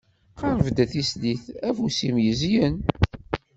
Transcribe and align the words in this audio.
Qerb-d 0.39 0.77
a 0.83 0.85
tislit, 0.91 1.43
afus-im 1.69 2.17
yezyen. 2.25 2.75